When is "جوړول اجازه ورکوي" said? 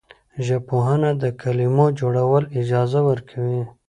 1.99-3.61